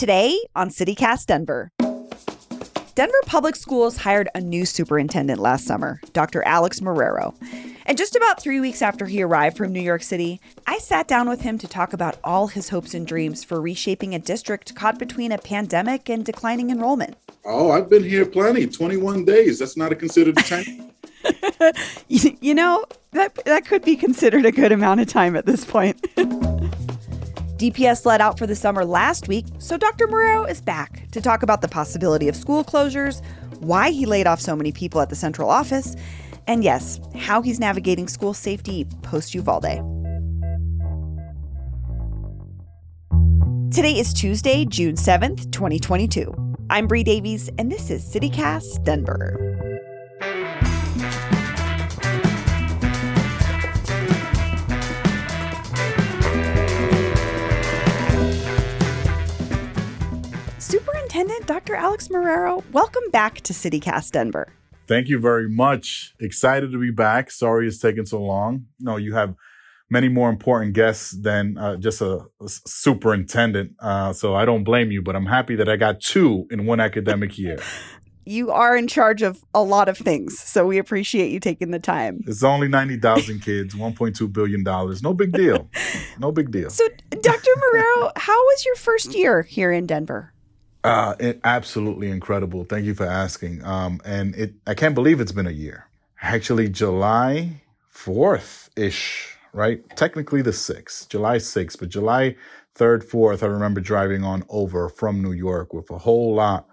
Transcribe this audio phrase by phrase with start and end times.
[0.00, 1.70] Today on CityCast Denver.
[2.94, 6.42] Denver Public Schools hired a new superintendent last summer, Dr.
[6.44, 7.34] Alex Marrero.
[7.84, 11.28] And just about three weeks after he arrived from New York City, I sat down
[11.28, 14.98] with him to talk about all his hopes and dreams for reshaping a district caught
[14.98, 17.14] between a pandemic and declining enrollment.
[17.44, 19.58] Oh, I've been here plenty 21 days.
[19.58, 20.92] That's not a considered time.
[22.08, 26.02] you know, that, that could be considered a good amount of time at this point.
[27.60, 30.06] DPS let out for the summer last week, so Dr.
[30.06, 33.22] Marrero is back to talk about the possibility of school closures,
[33.58, 35.94] why he laid off so many people at the central office,
[36.46, 39.76] and yes, how he's navigating school safety post Uvalde.
[43.70, 46.32] Today is Tuesday, June 7th, 2022.
[46.70, 49.49] I'm Bree Davies, and this is CityCast Denver.
[61.20, 61.74] Superintendent Dr.
[61.74, 64.54] Alex Marrero, welcome back to CityCast Denver.
[64.86, 66.14] Thank you very much.
[66.18, 67.30] Excited to be back.
[67.30, 68.64] Sorry it's taken so long.
[68.78, 69.34] No, you have
[69.90, 73.72] many more important guests than uh, just a, a superintendent.
[73.78, 76.80] Uh, so I don't blame you, but I'm happy that I got two in one
[76.80, 77.58] academic year.
[78.24, 81.78] you are in charge of a lot of things, so we appreciate you taking the
[81.78, 82.20] time.
[82.26, 84.62] It's only 90,000 kids, $1.2 billion.
[85.02, 85.68] No big deal.
[86.18, 86.68] No big deal.
[86.68, 87.50] So, Dr.
[87.56, 90.34] Marrero, how was your first year here in Denver?
[90.82, 92.64] Uh, it, absolutely incredible.
[92.64, 93.64] Thank you for asking.
[93.64, 95.86] Um, and it, I can't believe it's been a year.
[96.22, 97.62] Actually, July
[97.94, 99.82] 4th ish, right?
[99.96, 102.36] Technically the 6th, July 6th, but July
[102.76, 106.66] 3rd, 4th, I remember driving on over from New York with a whole lot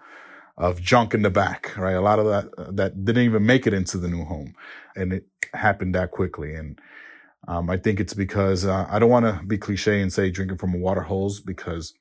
[0.58, 1.94] of junk in the back, right?
[1.94, 4.55] A lot of that, that didn't even make it into the new home.
[4.95, 6.55] And it happened that quickly.
[6.55, 6.80] And,
[7.47, 10.57] um, I think it's because, uh, I don't want to be cliche and say drinking
[10.57, 11.93] from a water hose because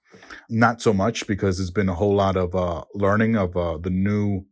[0.48, 3.90] not so much because there's been a whole lot of uh, learning of uh, the
[3.90, 4.44] new,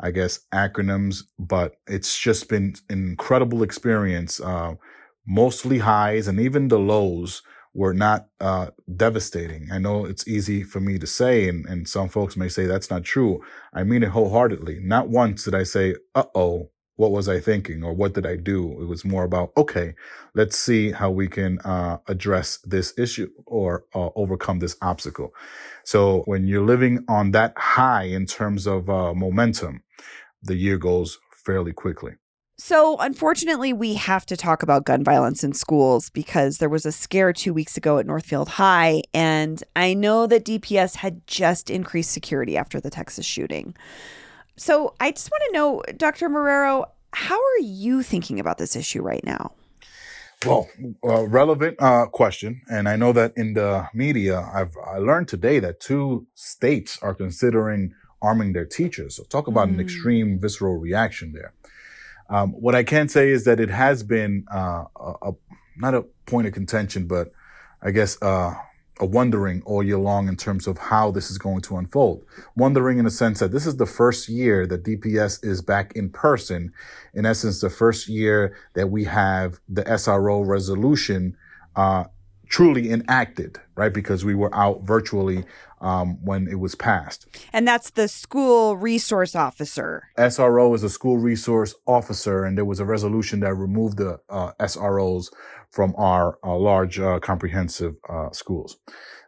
[0.00, 4.40] I guess, acronyms, but it's just been an incredible experience.
[4.40, 4.74] Uh,
[5.26, 7.42] mostly highs and even the lows
[7.74, 9.68] were not uh, devastating.
[9.72, 12.90] I know it's easy for me to say, and, and some folks may say that's
[12.90, 13.40] not true.
[13.74, 14.80] I mean it wholeheartedly.
[14.80, 18.36] Not once did I say, uh oh, what was I thinking or what did I
[18.36, 18.80] do?
[18.80, 19.94] It was more about, okay,
[20.34, 25.34] let's see how we can uh, address this issue or uh, overcome this obstacle.
[25.82, 29.82] So when you're living on that high in terms of uh, momentum,
[30.42, 32.12] the year goes fairly quickly.
[32.56, 36.92] So, unfortunately, we have to talk about gun violence in schools because there was a
[36.92, 39.02] scare two weeks ago at Northfield High.
[39.12, 43.74] And I know that DPS had just increased security after the Texas shooting.
[44.56, 46.28] So I just want to know, Dr.
[46.28, 49.52] Marrero, how are you thinking about this issue right now?
[50.44, 50.68] Well,
[51.02, 55.58] uh, relevant uh, question, and I know that in the media, I've I learned today
[55.60, 59.16] that two states are considering arming their teachers.
[59.16, 59.74] So talk about mm.
[59.74, 61.54] an extreme visceral reaction there.
[62.28, 65.32] Um, what I can say is that it has been uh, a, a,
[65.76, 67.32] not a point of contention, but
[67.82, 68.54] I guess uh,
[69.00, 72.24] a wondering all year long in terms of how this is going to unfold.
[72.56, 76.10] Wondering in the sense that this is the first year that DPS is back in
[76.10, 76.72] person.
[77.12, 81.36] In essence, the first year that we have the SRO resolution,
[81.74, 82.04] uh,
[82.48, 83.92] truly enacted, right?
[83.92, 85.44] Because we were out virtually
[85.80, 87.26] um, when it was passed.
[87.52, 90.08] And that's the school resource officer.
[90.16, 94.52] SRO is a school resource officer, and there was a resolution that removed the uh,
[94.60, 95.30] SROs
[95.70, 98.78] from our uh, large uh, comprehensive uh, schools.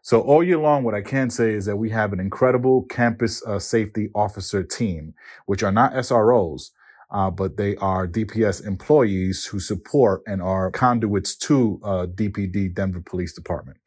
[0.00, 3.44] So all year long, what I can say is that we have an incredible campus
[3.44, 5.14] uh, safety officer team,
[5.46, 6.70] which are not SROs,
[7.10, 13.00] uh, but they are DPS employees who support and are conduits to DPD uh, Denver
[13.00, 13.78] Police Department.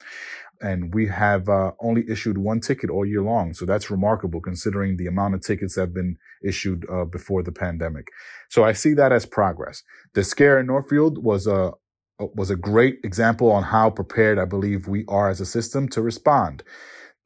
[0.62, 1.48] And we have
[1.80, 3.54] only issued one ticket all year long.
[3.54, 8.10] So that's remarkable considering the amount of tickets that have been issued before the pandemic.
[8.50, 9.84] So I see that as progress.
[10.16, 11.72] The scare in Northfield was a,
[12.20, 15.88] uh, was a great example on how prepared I believe we are as a system
[15.90, 16.64] to respond.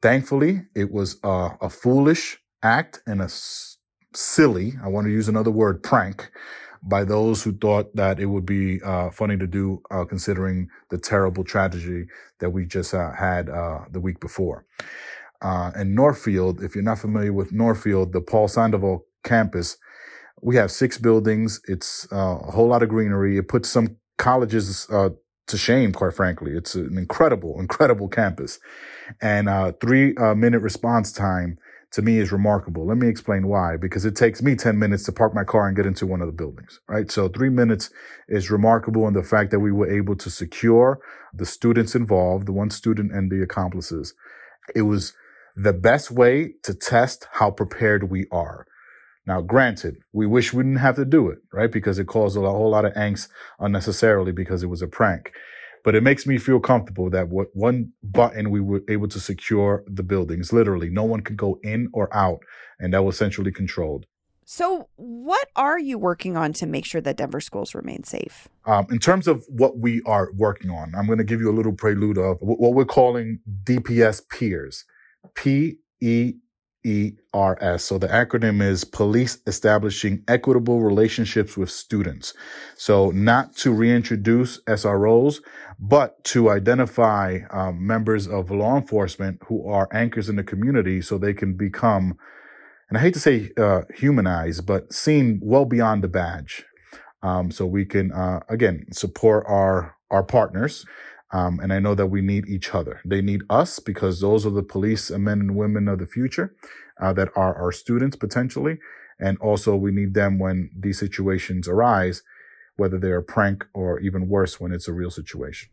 [0.00, 3.28] Thankfully, it was a, a foolish act and a
[4.16, 6.30] silly, I want to use another word, prank
[6.82, 10.98] by those who thought that it would be uh, funny to do, uh, considering the
[10.98, 12.06] terrible tragedy
[12.40, 14.66] that we just uh, had uh, the week before.
[15.42, 19.76] Uh, in Northfield, if you're not familiar with Northfield, the Paul Sandoval campus,
[20.42, 21.60] we have six buildings.
[21.68, 23.38] It's a whole lot of greenery.
[23.38, 25.10] It puts some colleges uh,
[25.46, 26.52] to shame, quite frankly.
[26.52, 28.58] It's an incredible, incredible campus.
[29.20, 31.58] And uh, three uh, minute response time
[31.94, 32.84] to me is remarkable.
[32.84, 33.76] Let me explain why.
[33.76, 36.26] Because it takes me 10 minutes to park my car and get into one of
[36.26, 37.08] the buildings, right?
[37.08, 37.88] So three minutes
[38.28, 40.98] is remarkable in the fact that we were able to secure
[41.32, 44.12] the students involved, the one student and the accomplices.
[44.74, 45.12] It was
[45.54, 48.66] the best way to test how prepared we are.
[49.24, 51.70] Now, granted, we wish we didn't have to do it, right?
[51.70, 53.28] Because it caused a whole lot of angst
[53.60, 55.30] unnecessarily because it was a prank.
[55.84, 59.84] But it makes me feel comfortable that what one button we were able to secure
[59.86, 60.52] the buildings.
[60.52, 62.40] Literally, no one could go in or out,
[62.80, 64.06] and that was centrally controlled.
[64.46, 68.48] So, what are you working on to make sure that Denver schools remain safe?
[68.66, 71.56] Um, in terms of what we are working on, I'm going to give you a
[71.56, 74.84] little prelude of what we're calling DPS peers.
[75.34, 76.34] P E
[76.84, 77.84] E R S.
[77.84, 82.34] So the acronym is Police Establishing Equitable Relationships with Students.
[82.76, 85.40] So not to reintroduce SROs,
[85.78, 91.18] but to identify um, members of law enforcement who are anchors in the community so
[91.18, 92.16] they can become
[92.88, 96.64] and I hate to say uh, humanized, but seen well beyond the badge.
[97.22, 100.84] Um, so we can uh, again support our our partners.
[101.34, 103.00] Um, and I know that we need each other.
[103.04, 106.54] They need us because those are the police and men and women of the future
[107.02, 108.78] uh, that are our students potentially.
[109.18, 112.22] And also we need them when these situations arise,
[112.76, 115.70] whether they're prank or even worse when it's a real situation.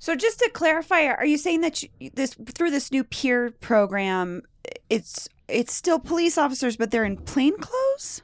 [0.00, 4.42] So just to clarify, are you saying that you, this through this new peer program,
[4.88, 8.22] it's it's still police officers, but they're in plain clothes?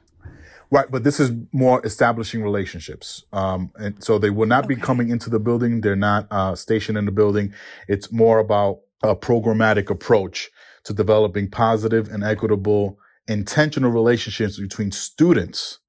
[0.69, 3.23] Right, but this is more establishing relationships.
[3.31, 4.75] Um, and so they will not okay.
[4.75, 5.81] be coming into the building.
[5.81, 7.53] They're not uh, stationed in the building.
[7.87, 10.49] It's more about a programmatic approach
[10.83, 12.97] to developing positive and equitable,
[13.27, 15.79] intentional relationships between students,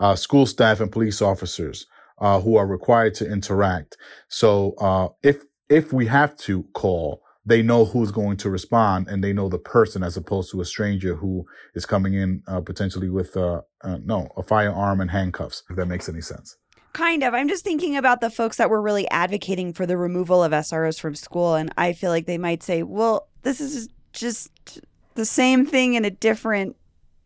[0.00, 1.86] uh, school staff, and police officers
[2.18, 3.96] uh, who are required to interact.
[4.28, 9.24] So uh, if if we have to call, they know who's going to respond and
[9.24, 11.44] they know the person as opposed to a stranger who
[11.74, 15.86] is coming in uh, potentially with uh, uh, no a firearm and handcuffs if that
[15.86, 16.56] makes any sense.
[16.92, 17.34] Kind of.
[17.34, 20.98] I'm just thinking about the folks that were really advocating for the removal of sros
[21.00, 24.80] from school and i feel like they might say well this is just
[25.14, 26.76] the same thing in a different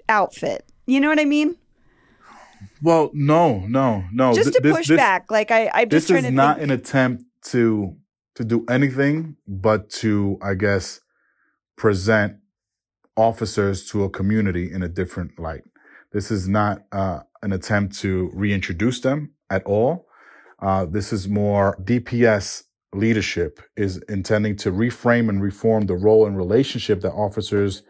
[0.08, 0.64] outfit.
[0.86, 1.56] You know what i mean?
[2.82, 4.32] Well no no no.
[4.32, 5.30] Just to this, push this, back.
[5.30, 6.70] Like i i'm just this is not think...
[6.70, 7.96] an attempt to
[8.34, 11.00] to do anything but to, I guess,
[11.76, 12.36] present
[13.16, 15.62] officers to a community in a different light.
[16.12, 20.06] This is not uh, an attempt to reintroduce them at all.
[20.60, 26.36] Uh, this is more DPS leadership is intending to reframe and reform the role and
[26.36, 27.82] relationship that officers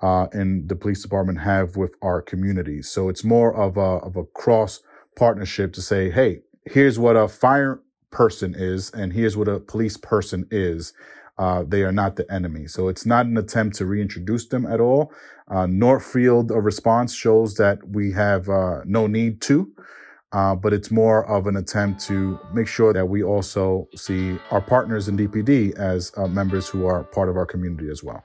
[0.00, 2.88] uh, in the police department have with our communities.
[2.88, 4.80] So it's more of a of a cross
[5.16, 7.80] partnership to say, hey, here's what a fire
[8.14, 10.94] person is, and here's what a police person is.
[11.38, 12.68] Uh, they are not the enemy.
[12.68, 15.12] So it's not an attempt to reintroduce them at all.
[15.50, 19.70] Uh, Northfield response shows that we have uh, no need to,
[20.32, 24.62] uh, but it's more of an attempt to make sure that we also see our
[24.62, 28.24] partners in DPD as uh, members who are part of our community as well.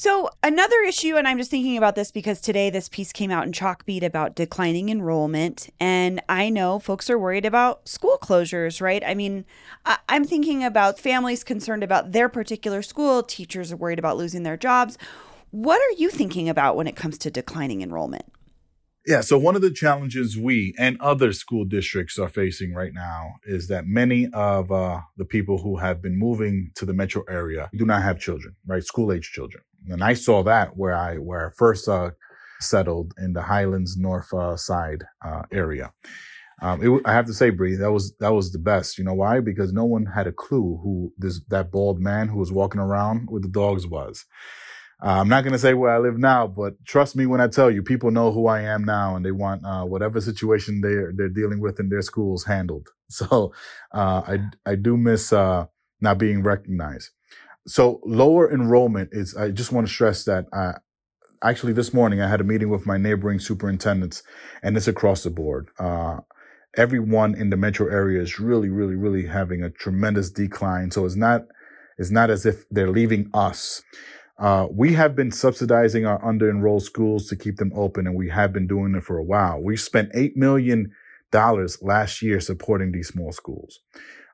[0.00, 3.46] So, another issue, and I'm just thinking about this because today this piece came out
[3.46, 5.70] in Chalkbeat about declining enrollment.
[5.80, 9.02] And I know folks are worried about school closures, right?
[9.04, 9.44] I mean,
[9.84, 14.44] I- am thinking about families concerned about their particular school, teachers are worried about losing
[14.44, 14.96] their jobs.
[15.50, 18.26] What are you thinking about when it comes to declining enrollment?
[19.06, 23.34] Yeah, so one of the challenges we and other school districts are facing right now
[23.44, 27.70] is that many of uh, the people who have been moving to the metro area
[27.74, 28.84] do not have children, right?
[28.84, 29.64] School age children.
[29.88, 32.10] And I saw that where I, where I first uh,
[32.60, 35.92] settled in the Highlands North uh, Side uh, area.
[36.60, 38.98] Um, it, I have to say, Bree, that was that was the best.
[38.98, 39.40] You know why?
[39.40, 43.28] Because no one had a clue who this that bald man who was walking around
[43.30, 44.24] with the dogs was.
[45.02, 47.46] Uh, I'm not going to say where I live now, but trust me when I
[47.46, 51.12] tell you, people know who I am now and they want uh, whatever situation they're,
[51.14, 52.88] they're dealing with in their schools handled.
[53.10, 53.54] So
[53.94, 55.64] uh, I, I do miss uh,
[56.02, 57.08] not being recognized.
[57.66, 60.74] So lower enrollment is, I just want to stress that, uh,
[61.42, 64.22] actually this morning I had a meeting with my neighboring superintendents
[64.62, 65.70] and it's across the board.
[65.78, 66.18] Uh,
[66.76, 70.90] everyone in the metro area is really, really, really having a tremendous decline.
[70.90, 71.46] So it's not,
[71.96, 73.82] it's not as if they're leaving us.
[74.38, 78.28] Uh, we have been subsidizing our under enrolled schools to keep them open, and we
[78.28, 79.60] have been doing it for a while.
[79.60, 80.92] We spent $8 million
[81.32, 83.80] last year supporting these small schools.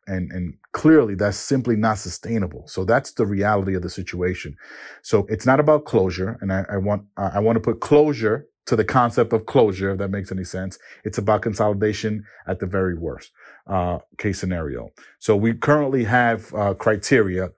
[0.06, 2.64] And, and clearly that's simply not sustainable.
[2.68, 4.56] So that's the reality of the situation.
[5.00, 6.36] So it's not about closure.
[6.42, 9.98] And I, I want, I want to put closure to the concept of closure, if
[9.98, 10.78] that makes any sense.
[11.04, 13.30] It's about consolidation at the very worst,
[13.66, 14.90] uh, case scenario.
[15.18, 17.50] So we currently have, uh, criteria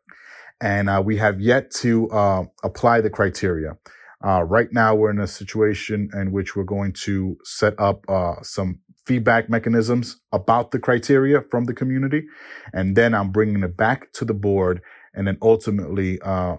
[0.60, 3.76] and, uh, we have yet to, uh, apply the criteria.
[4.24, 8.34] Uh, right now we're in a situation in which we're going to set up, uh,
[8.42, 12.24] some feedback mechanisms about the criteria from the community.
[12.72, 14.80] And then I'm bringing it back to the board
[15.14, 16.56] and then ultimately, uh,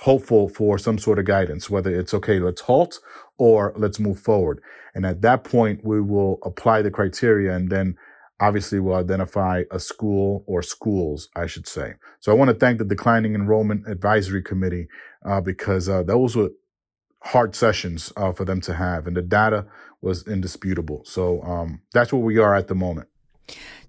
[0.00, 2.98] hopeful for some sort of guidance, whether it's okay, let's halt
[3.38, 4.60] or let's move forward.
[4.94, 7.96] And at that point, we will apply the criteria and then
[8.40, 11.94] obviously we'll identify a school or schools, I should say.
[12.20, 14.88] So I want to thank the Declining Enrollment Advisory Committee,
[15.24, 16.50] uh, because, uh, those were
[17.22, 19.66] hard sessions, uh, for them to have and the data
[20.00, 21.02] was indisputable.
[21.04, 23.08] So, um, that's where we are at the moment.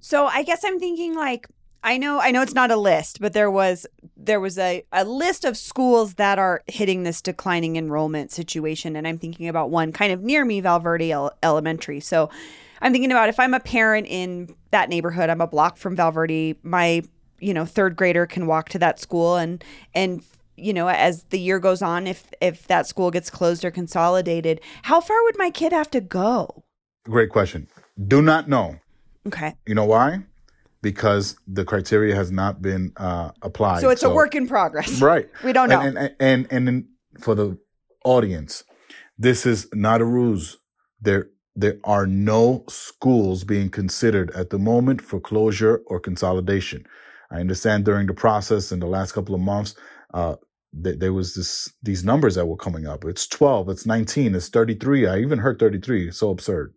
[0.01, 1.48] So I guess I'm thinking like,
[1.84, 5.03] I know I know it's not a list, but there was there was a, a
[5.03, 9.91] list of schools that are hitting this declining enrollment situation and I'm thinking about one
[9.91, 12.00] kind of near me Valverde Elementary.
[12.00, 12.29] So
[12.81, 16.55] I'm thinking about if I'm a parent in that neighborhood, I'm a block from Valverde,
[16.63, 17.03] my
[17.39, 20.23] you know, third grader can walk to that school and and
[20.57, 24.61] you know, as the year goes on if if that school gets closed or consolidated,
[24.83, 26.63] how far would my kid have to go?
[27.05, 27.67] Great question.
[28.07, 28.77] Do not know.
[29.25, 29.55] Okay.
[29.65, 30.23] You know why?
[30.81, 33.81] because the criteria has not been uh, applied.
[33.81, 35.01] So it's so, a work in progress.
[35.01, 35.29] Right.
[35.43, 35.79] We don't know.
[35.79, 36.85] And and and, and, and
[37.19, 37.57] for the
[38.03, 38.63] audience,
[39.17, 40.57] this is not a ruse.
[41.00, 46.86] There there are no schools being considered at the moment for closure or consolidation.
[47.31, 49.75] I understand during the process in the last couple of months,
[50.13, 50.36] uh,
[50.84, 53.05] th- there was this these numbers that were coming up.
[53.05, 55.08] It's 12, it's 19, it's 33.
[55.08, 56.10] I even heard 33.
[56.10, 56.74] It's so absurd.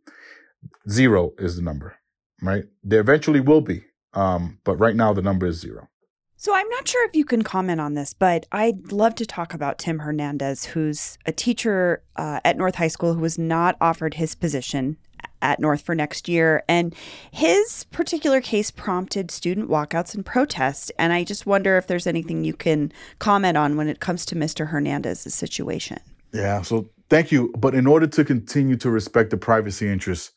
[0.91, 1.97] Zero is the number,
[2.43, 2.65] right?
[2.83, 3.85] There eventually will be.
[4.15, 5.89] Um, but right now the number is zero.
[6.37, 9.55] So I'm not sure if you can comment on this, but I'd love to talk
[9.55, 14.15] about Tim Hernandez, who's a teacher uh, at North High School who was not offered
[14.15, 14.97] his position
[15.45, 16.65] at North for next year.
[16.69, 16.95] And
[17.31, 20.91] his particular case prompted student walkouts and protests.
[20.99, 24.35] And I just wonder if there's anything you can comment on when it comes to
[24.35, 24.69] Mr.
[24.69, 25.99] Hernandez's situation.
[26.33, 26.63] Yeah.
[26.63, 27.53] So thank you.
[27.57, 30.33] But in order to continue to respect the privacy interests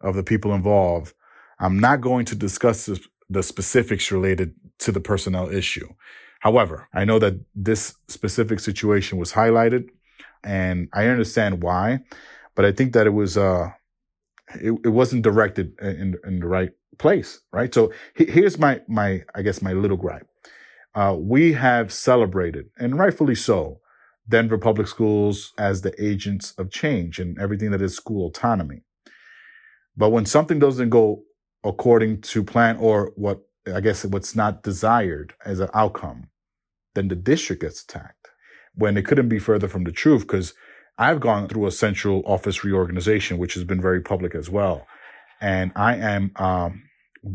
[0.00, 1.14] of the people involved,
[1.58, 2.88] I'm not going to discuss
[3.28, 5.88] the specifics related to the personnel issue.
[6.40, 9.90] However, I know that this specific situation was highlighted
[10.42, 12.00] and I understand why,
[12.56, 13.70] but I think that it was, uh,
[14.54, 17.72] it, it wasn't directed in, in the right place, right?
[17.72, 20.26] So here's my, my, I guess my little gripe.
[20.94, 23.80] Uh, we have celebrated and rightfully so
[24.28, 28.82] Denver public schools as the agents of change and everything that is school autonomy.
[29.96, 31.22] But when something doesn't go
[31.64, 33.40] according to plan or what
[33.72, 36.28] I guess what's not desired as an outcome,
[36.94, 38.28] then the district gets attacked
[38.74, 40.54] when it couldn't be further from the truth because
[40.98, 44.86] I've gone through a central office reorganization, which has been very public as well.
[45.40, 46.82] And I am um,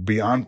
[0.03, 0.47] beyond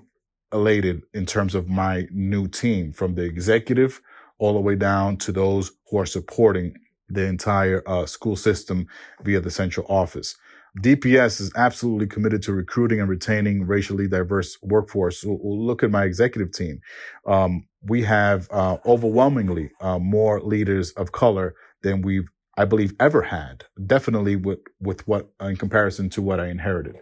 [0.54, 4.02] elated in terms of my new team from the executive
[4.38, 6.74] all the way down to those who are supporting
[7.10, 8.88] the entire uh, school system
[9.24, 10.36] via the central office.
[10.78, 15.24] DPS is absolutely committed to recruiting and retaining racially diverse workforce.
[15.26, 16.80] look at my executive team.
[17.26, 23.22] Um, we have uh, overwhelmingly uh, more leaders of color than we've, I believe, ever
[23.22, 23.66] had.
[23.86, 26.96] Definitely with with what in comparison to what I inherited.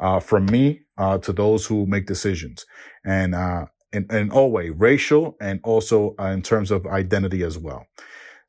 [0.00, 2.66] Uh, from me uh, to those who make decisions,
[3.04, 7.58] and uh, in, in all way, racial and also uh, in terms of identity as
[7.58, 7.86] well.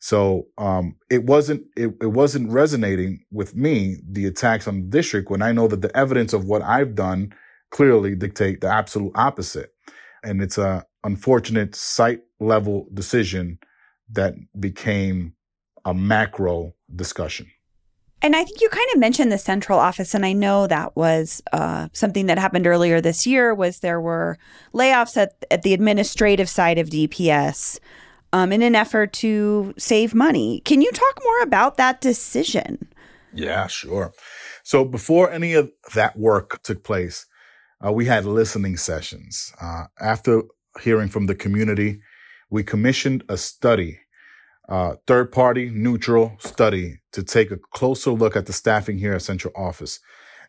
[0.03, 5.31] So um, it wasn't it, it wasn't resonating with me the attacks on the district
[5.31, 7.33] when I know that the evidence of what I've done
[7.71, 9.73] clearly dictate the absolute opposite,
[10.21, 13.59] and it's a unfortunate site level decision
[14.11, 15.35] that became
[15.85, 17.47] a macro discussion.
[18.21, 21.41] And I think you kind of mentioned the central office, and I know that was
[21.53, 23.55] uh, something that happened earlier this year.
[23.55, 24.37] Was there were
[24.73, 27.79] layoffs at at the administrative side of DPS
[28.33, 30.61] um, in an effort to save money.
[30.65, 32.89] Can you talk more about that decision?
[33.33, 34.11] Yeah, sure.
[34.63, 37.25] So before any of that work took place,
[37.85, 39.53] uh, we had listening sessions.
[39.61, 40.43] Uh, after
[40.81, 42.01] hearing from the community,
[42.49, 43.99] we commissioned a study,
[44.67, 49.21] uh, third party neutral study to take a closer look at the staffing here at
[49.21, 49.99] central office.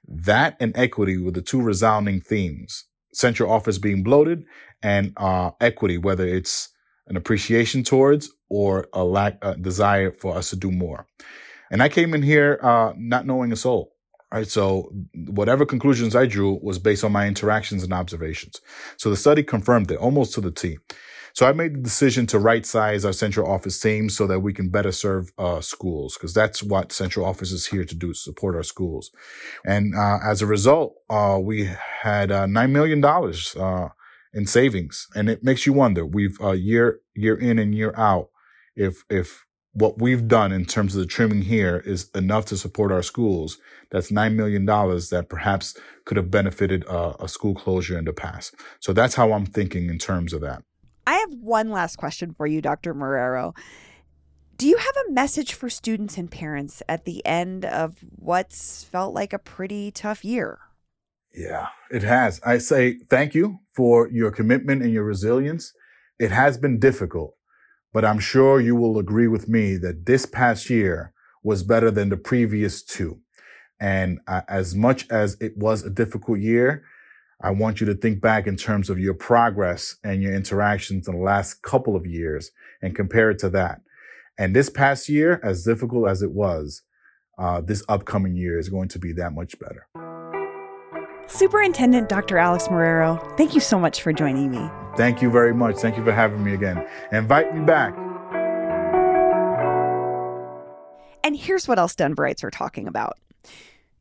[0.06, 2.84] That and equity were the two resounding themes.
[3.12, 4.44] Central office being bloated
[4.82, 6.70] and uh, equity, whether it's
[7.06, 11.06] an appreciation towards or a lack, a desire for us to do more.
[11.70, 13.92] And I came in here uh, not knowing a soul.
[14.32, 14.48] Right.
[14.48, 18.60] So whatever conclusions I drew was based on my interactions and observations.
[18.96, 20.78] So the study confirmed it almost to the T.
[21.34, 24.52] So I made the decision to right size our central office team so that we
[24.52, 28.54] can better serve uh, schools because that's what central office is here to do, support
[28.54, 29.10] our schools.
[29.66, 31.70] And uh, as a result, uh, we
[32.02, 33.88] had uh, $9 million uh,
[34.34, 35.06] in savings.
[35.14, 38.28] And it makes you wonder, we've uh, year, year in and year out,
[38.76, 42.92] if, if what we've done in terms of the trimming here is enough to support
[42.92, 43.58] our schools,
[43.90, 48.54] that's $9 million that perhaps could have benefited a school closure in the past.
[48.80, 50.62] So that's how I'm thinking in terms of that.
[51.06, 52.94] I have one last question for you, Dr.
[52.94, 53.54] Marrero.
[54.56, 59.12] Do you have a message for students and parents at the end of what's felt
[59.12, 60.60] like a pretty tough year?
[61.34, 62.40] Yeah, it has.
[62.46, 65.72] I say thank you for your commitment and your resilience.
[66.18, 67.34] It has been difficult,
[67.92, 71.12] but I'm sure you will agree with me that this past year
[71.42, 73.20] was better than the previous two.
[73.80, 76.84] And uh, as much as it was a difficult year,
[77.40, 81.16] I want you to think back in terms of your progress and your interactions in
[81.16, 83.80] the last couple of years and compare it to that.
[84.38, 86.82] And this past year, as difficult as it was,
[87.36, 90.13] uh, this upcoming year is going to be that much better.
[91.26, 92.38] Superintendent Dr.
[92.38, 94.70] Alex Marrero, thank you so much for joining me.
[94.96, 95.76] Thank you very much.
[95.76, 96.86] Thank you for having me again.
[97.12, 97.94] Invite me back.
[101.24, 103.18] And here's what else Denverites are talking about.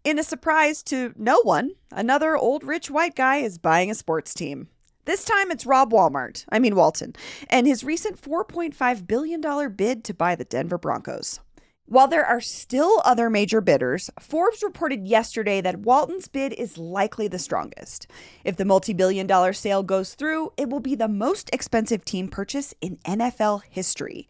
[0.03, 4.33] In a surprise to no one, another old rich white guy is buying a sports
[4.33, 4.67] team.
[5.05, 7.15] This time it's Rob Walmart, I mean Walton,
[7.49, 11.39] and his recent $4.5 billion bid to buy the Denver Broncos.
[11.85, 17.27] While there are still other major bidders, Forbes reported yesterday that Walton's bid is likely
[17.27, 18.07] the strongest.
[18.45, 22.29] If the multi billion dollar sale goes through, it will be the most expensive team
[22.29, 24.29] purchase in NFL history.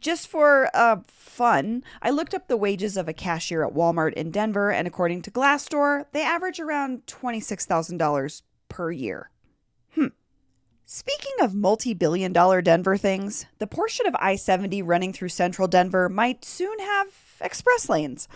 [0.00, 4.30] Just for uh, fun, I looked up the wages of a cashier at Walmart in
[4.30, 9.30] Denver, and according to Glassdoor, they average around $26,000 per year.
[10.88, 15.66] Speaking of multi billion dollar Denver things, the portion of I 70 running through central
[15.66, 17.08] Denver might soon have
[17.40, 18.28] express lanes.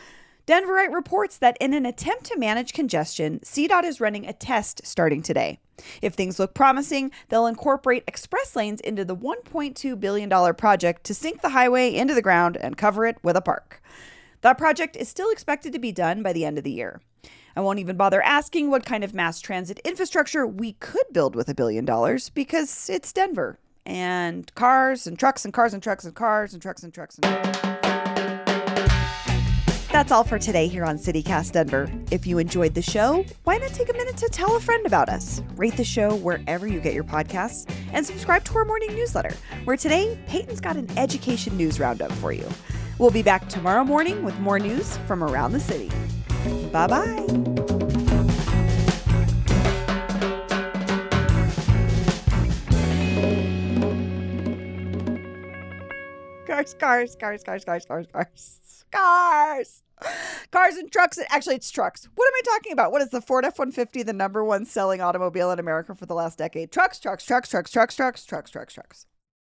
[0.48, 5.22] Denverite reports that in an attempt to manage congestion, CDOT is running a test starting
[5.22, 5.60] today.
[6.02, 11.42] If things look promising, they'll incorporate express lanes into the $1.2 billion project to sink
[11.42, 13.80] the highway into the ground and cover it with a park.
[14.40, 17.00] That project is still expected to be done by the end of the year.
[17.61, 21.46] I won't even bother asking what kind of mass transit infrastructure we could build with
[21.51, 26.14] a billion dollars because it's Denver and cars and trucks and cars and trucks and
[26.14, 27.25] cars and trucks and trucks and.
[29.92, 31.92] That's all for today here on CityCast Denver.
[32.11, 35.11] If you enjoyed the show, why not take a minute to tell a friend about
[35.11, 35.42] us?
[35.55, 39.77] Rate the show wherever you get your podcasts and subscribe to our morning newsletter, where
[39.77, 42.49] today Peyton's got an education news roundup for you.
[42.96, 45.90] We'll be back tomorrow morning with more news from around the city.
[46.73, 47.49] Bye bye.
[56.61, 59.83] Cars, cars, cars, cars, cars, cars, cars cars.
[60.51, 61.18] Cars and trucks.
[61.29, 62.09] Actually, it's trucks.
[62.14, 62.90] What am I talking about?
[62.92, 66.14] What is the Ford F 150, the number one selling automobile in America for the
[66.14, 66.73] last decade?
[66.73, 69.07] Trucks, trucks, trucks, trucks, trucks, trucks, trucks, trucks, trucks.